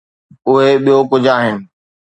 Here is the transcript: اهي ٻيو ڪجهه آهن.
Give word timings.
اهي 0.47 0.71
ٻيو 0.83 0.97
ڪجهه 1.11 1.33
آهن. 1.37 1.57